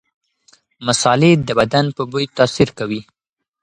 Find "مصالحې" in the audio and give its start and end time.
0.85-1.33